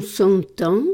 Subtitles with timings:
[0.00, 0.84] Son temps,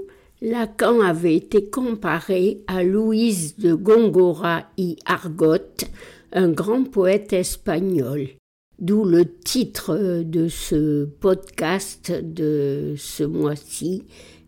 [0.43, 5.87] Lacan avait été comparé à Louise de Góngora y Argot,
[6.33, 8.29] un grand poète espagnol.
[8.79, 14.03] D'où le titre de ce podcast de ce mois-ci,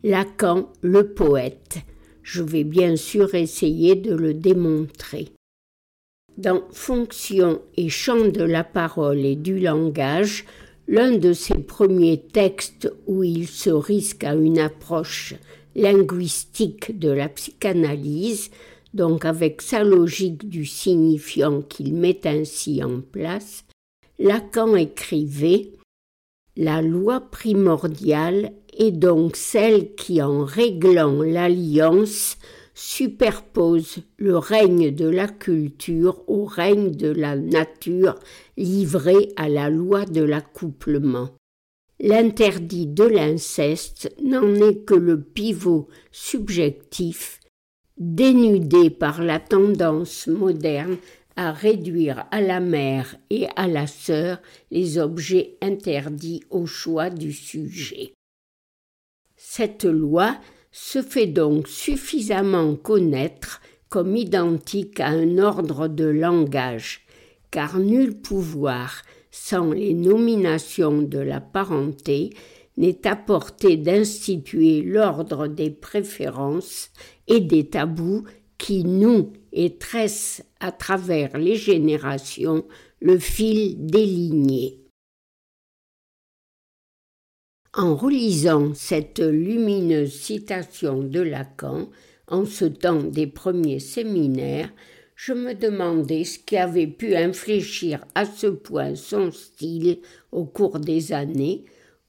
[0.05, 1.79] Lacan le poète.
[2.23, 5.29] Je vais bien sûr essayer de le démontrer.
[6.37, 10.45] Dans Fonction et chant de la parole et du langage,
[10.89, 15.35] l'un de ses premiers textes où il se risque à une approche
[15.77, 18.51] linguistique de la psychanalyse,
[18.95, 23.65] donc avec sa logique du signifiant qu'il met ainsi en place,
[24.19, 25.73] Lacan écrivait
[26.57, 32.39] La loi primordiale est donc celle qui, en réglant l'alliance,
[32.79, 38.15] superpose le règne de la culture au règne de la nature
[38.57, 41.31] livré à la loi de l'accouplement.
[41.99, 47.41] L'interdit de l'inceste n'en est que le pivot subjectif,
[47.97, 50.99] dénudé par la tendance moderne
[51.35, 57.33] à réduire à la mère et à la sœur les objets interdits au choix du
[57.33, 58.13] sujet.
[59.35, 60.39] Cette loi
[60.81, 67.05] se fait donc suffisamment connaître comme identique à un ordre de langage,
[67.51, 72.31] car nul pouvoir, sans les nominations de la parenté,
[72.77, 76.91] n'est à portée d'instituer l'ordre des préférences
[77.27, 78.23] et des tabous
[78.57, 82.65] qui nouent et tressent à travers les générations
[83.01, 84.79] le fil des lignées.
[87.79, 91.89] En relisant cette lumineuse citation de Lacan,
[92.27, 94.69] en ce temps des premiers séminaires,
[95.15, 99.99] je me demandais ce qui avait pu infléchir à ce point son style
[100.33, 101.67] au cours des années,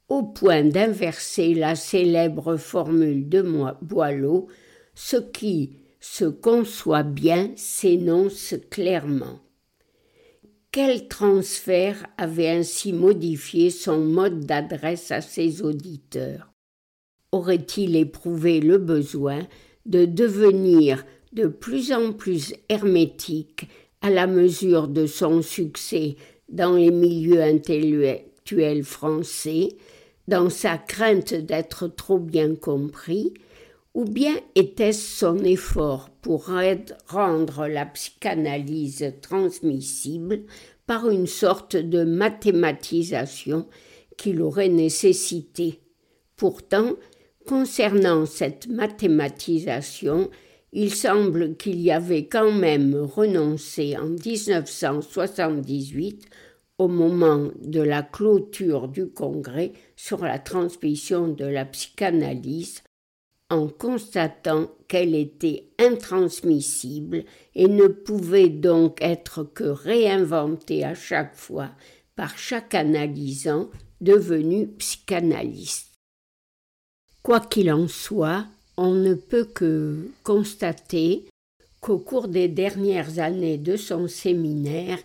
[0.07, 3.45] au point d'inverser la célèbre formule de
[3.83, 4.47] Boileau
[4.95, 9.39] ce qui se conçoit bien s'énonce clairement.
[10.71, 16.53] Quel transfert avait ainsi modifié son mode d'adresse à ses auditeurs?
[17.31, 19.47] Aurait-il éprouvé le besoin
[19.87, 21.03] de devenir
[21.33, 23.67] de plus en plus hermétique
[24.01, 26.17] à la mesure de son succès
[26.49, 29.69] dans les milieux intellectuels français,
[30.27, 33.33] dans sa crainte d'être trop bien compris,
[33.93, 36.49] ou bien était-ce son effort pour
[37.07, 40.43] rendre la psychanalyse transmissible
[40.85, 43.67] par une sorte de mathématisation
[44.17, 45.81] qu'il aurait nécessité?
[46.35, 46.95] Pourtant,
[47.47, 50.29] concernant cette mathématisation,
[50.71, 56.27] il semble qu'il y avait quand même renoncé en 1978
[56.77, 62.83] au moment de la clôture du congrès sur la transmission de la psychanalyse
[63.49, 71.69] en constatant qu'elle était intransmissible et ne pouvait donc être que réinventée à chaque fois
[72.15, 73.69] par chaque analysant
[74.01, 75.93] devenu psychanalyste.
[77.23, 78.45] Quoi qu'il en soit,
[78.77, 81.25] on ne peut que constater
[81.81, 84.99] qu'au cours des dernières années de son séminaire,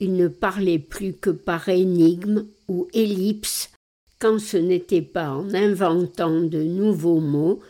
[0.00, 3.70] il ne parlait plus que par énigme ou ellipse,
[4.18, 7.60] quand ce n'était pas en inventant de nouveaux mots,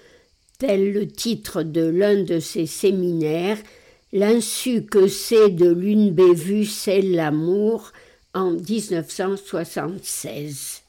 [0.58, 3.58] tel le titre de l'un de ses séminaires,
[4.12, 7.90] L'insu que c'est de l'une bévue, c'est l'amour,
[8.32, 10.84] en 1976.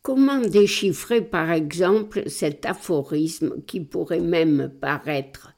[0.00, 5.56] Comment déchiffrer par exemple cet aphorisme qui pourrait même paraître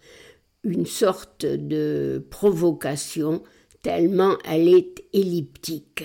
[0.65, 3.43] une sorte de provocation
[3.83, 6.05] tellement elle est elliptique?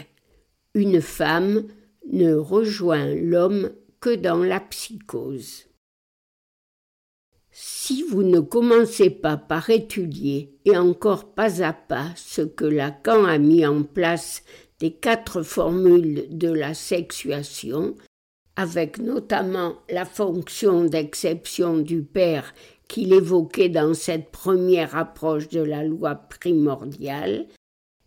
[0.76, 1.64] Une femme
[2.12, 5.71] ne rejoint l'homme que dans la psychose.
[7.52, 13.26] Si vous ne commencez pas par étudier, et encore pas à pas, ce que Lacan
[13.26, 14.44] a mis en place
[14.80, 17.96] des quatre formules de la sexuation,
[18.56, 22.54] avec notamment la fonction d'exception du père
[22.88, 27.48] qu'il évoquait dans cette première approche de la loi primordiale,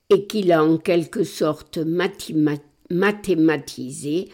[0.08, 1.78] et qu'il a en quelque sorte
[2.90, 4.28] mathématisé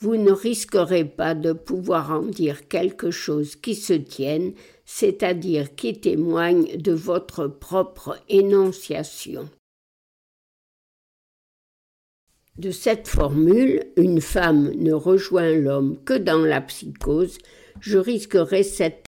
[0.00, 4.54] vous ne risquerez pas de pouvoir en dire quelque chose qui se tienne,
[4.86, 9.48] c'est-à-dire qui témoigne de votre propre énonciation.
[12.56, 17.38] De cette formule, une femme ne rejoint l'homme que dans la psychose,
[17.80, 19.04] je risquerais cette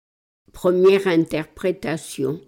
[0.52, 2.40] première interprétation.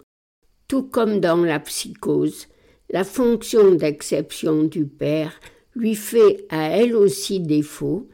[0.67, 2.47] Tout comme dans la psychose,
[2.89, 5.39] la fonction d'exception du père
[5.75, 8.09] lui fait à elle aussi défaut,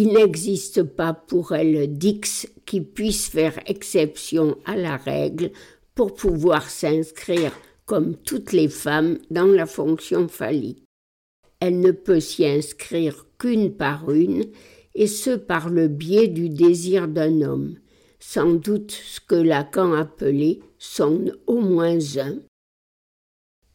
[0.00, 5.50] Il n'existe pas pour elle d'X qui puisse faire exception à la règle
[5.96, 7.50] pour pouvoir s'inscrire
[7.84, 10.84] comme toutes les femmes dans la fonction phallique.
[11.58, 14.44] Elle ne peut s'y inscrire qu'une par une,
[14.94, 17.74] et ce par le biais du désir d'un homme,
[18.20, 22.38] sans doute ce que Lacan appelait son au moins un.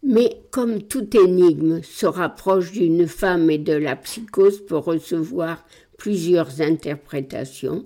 [0.03, 5.65] Mais comme toute énigme se rapproche d'une femme et de la psychose pour recevoir
[6.03, 7.85] plusieurs interprétations,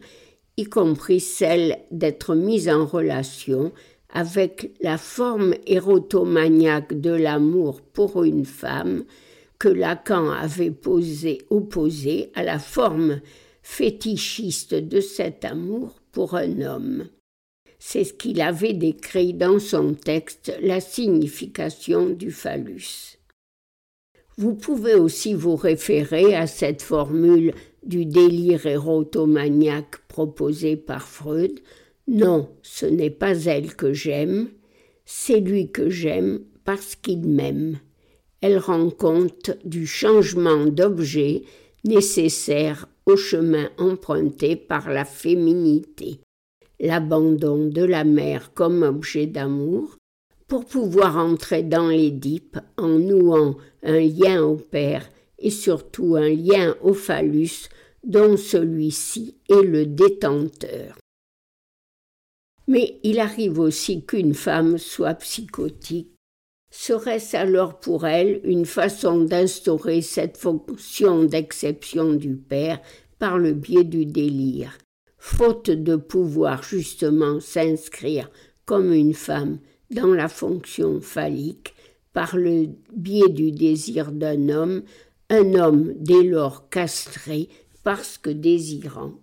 [0.58, 3.72] y compris celle d'être mise en relation
[4.10, 9.04] avec la forme érotomaniaque de l'amour pour une femme
[9.60, 13.22] que Lacan avait posé, opposée à la forme
[13.62, 17.10] fétichiste de cet amour pour un homme.
[17.78, 23.20] C'est ce qu'il avait décrit dans son texte La signification du phallus.
[24.40, 27.54] Vous pouvez aussi vous référer à cette formule
[27.86, 31.60] du délire érotomaniaque proposé par Freud.
[32.08, 34.50] Non, ce n'est pas elle que j'aime,
[35.06, 37.80] c'est lui que j'aime parce qu'il m'aime.
[38.42, 41.44] Elle rend compte du changement d'objet
[41.84, 46.20] nécessaire au chemin emprunté par la féminité,
[46.80, 49.98] l'abandon de la mère comme objet d'amour,
[50.48, 55.10] pour pouvoir entrer dans l'Édipe en nouant un lien au père
[55.40, 57.70] et surtout un lien au phallus
[58.04, 60.98] dont celui-ci est le détenteur.
[62.68, 66.12] Mais il arrive aussi qu'une femme soit psychotique.
[66.70, 72.82] Serait-ce alors pour elle une façon d'instaurer cette fonction d'exception du père
[73.20, 74.78] par le biais du délire,
[75.18, 78.30] faute de pouvoir justement s'inscrire
[78.66, 79.60] comme une femme
[79.90, 81.74] dans la fonction phallique
[82.12, 84.84] par le biais du désir d'un homme,
[85.30, 87.50] un homme dès lors castré
[87.84, 89.14] parce que désirant.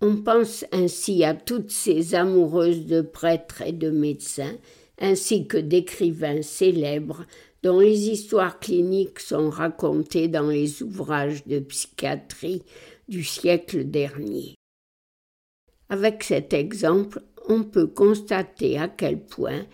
[0.00, 4.56] On pense ainsi à toutes ces amoureuses de prêtres et de médecins,
[5.00, 7.24] ainsi que d'écrivains célèbres
[7.62, 12.62] dont les histoires cliniques sont racontées dans les ouvrages de psychiatrie
[13.08, 14.54] du siècle dernier.
[15.88, 19.66] Avec cet exemple, on peut constater à quel point,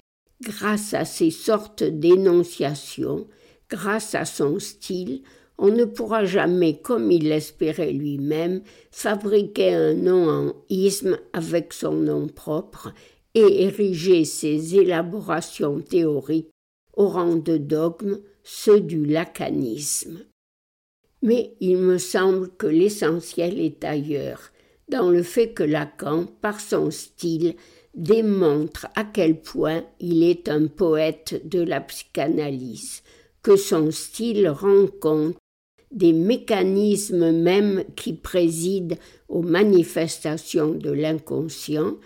[0.43, 3.26] grâce à ces sortes d'énonciations,
[3.69, 5.22] grâce à son style,
[5.62, 11.93] on ne pourra jamais, comme il l'espérait lui-même, fabriquer un nom en isme avec son
[11.93, 12.93] nom propre
[13.35, 16.50] et ériger ses élaborations théoriques
[16.97, 20.25] au rang de dogme, ceux du lacanisme.
[21.23, 24.50] Mais il me semble que l'essentiel est ailleurs,
[24.88, 27.55] dans le fait que Lacan, par son style,
[27.94, 33.05] démontre à quel point il est un poète de la psychanalyse,
[33.44, 35.37] que son style rend compte
[35.93, 38.97] des mécanismes mêmes qui président
[39.29, 41.96] aux manifestations de l'inconscient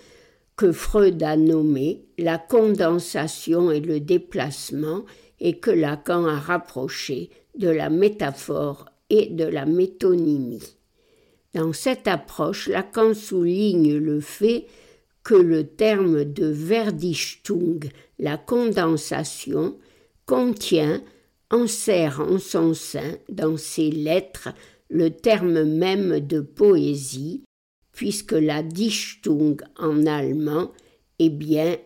[0.56, 5.04] que Freud a nommé la condensation et le déplacement
[5.38, 10.76] et que Lacan a rapproché de la métaphore et de la métonymie.
[11.54, 14.66] Dans cette approche, Lacan souligne le fait
[15.22, 17.88] que le terme de Verdichtung,
[18.18, 19.76] la condensation,
[20.24, 21.02] contient
[21.50, 24.48] enserre en son sein, dans ses lettres,
[24.88, 27.42] le terme même de poésie,
[27.92, 30.72] puisque la Dichtung en allemand
[31.18, 31.76] est bien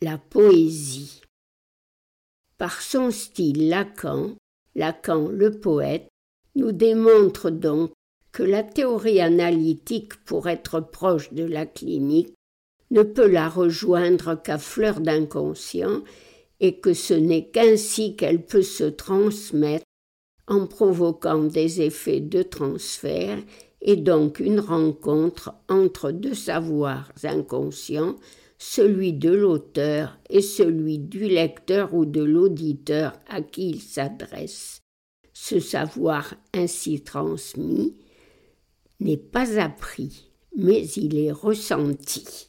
[0.00, 1.22] la poésie.
[2.56, 4.36] Par son style Lacan,
[4.74, 6.08] Lacan le poète,
[6.54, 7.92] nous démontre donc
[8.32, 12.34] que la théorie analytique, pour être proche de la clinique,
[12.90, 16.02] ne peut la rejoindre qu'à fleur d'inconscient
[16.60, 19.84] et que ce n'est qu'ainsi qu'elle peut se transmettre
[20.46, 23.38] en provoquant des effets de transfert
[23.80, 28.16] et donc une rencontre entre deux savoirs inconscients,
[28.58, 34.80] celui de l'auteur et celui du lecteur ou de l'auditeur à qui il s'adresse.
[35.32, 37.94] Ce savoir ainsi transmis
[38.98, 42.48] n'est pas appris, mais il est ressenti.